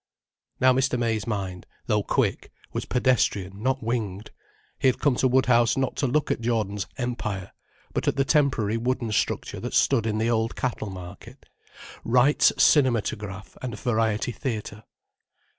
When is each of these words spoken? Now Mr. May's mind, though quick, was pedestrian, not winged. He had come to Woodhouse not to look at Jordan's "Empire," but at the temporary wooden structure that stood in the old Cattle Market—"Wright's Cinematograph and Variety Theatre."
Now 0.59 0.73
Mr. 0.73 0.97
May's 0.97 1.27
mind, 1.27 1.67
though 1.85 2.01
quick, 2.01 2.51
was 2.73 2.85
pedestrian, 2.85 3.61
not 3.61 3.83
winged. 3.83 4.31
He 4.79 4.87
had 4.87 4.97
come 4.97 5.15
to 5.17 5.27
Woodhouse 5.27 5.77
not 5.77 5.95
to 5.97 6.07
look 6.07 6.31
at 6.31 6.41
Jordan's 6.41 6.87
"Empire," 6.97 7.51
but 7.93 8.07
at 8.07 8.15
the 8.15 8.25
temporary 8.25 8.77
wooden 8.77 9.11
structure 9.11 9.59
that 9.59 9.75
stood 9.75 10.07
in 10.07 10.17
the 10.17 10.27
old 10.27 10.55
Cattle 10.55 10.89
Market—"Wright's 10.89 12.51
Cinematograph 12.57 13.55
and 13.61 13.79
Variety 13.79 14.31
Theatre." 14.31 14.85